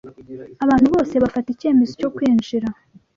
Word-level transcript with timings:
Abantu 0.63 0.87
bose 0.95 1.15
bafata 1.23 1.47
icyemezo 1.51 1.93
cyo 2.01 2.09
kwinjira 2.15 2.67